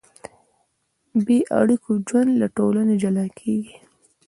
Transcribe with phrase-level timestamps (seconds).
[1.25, 3.75] بېاړیکو ژوند له ټولنې جلا کېږي.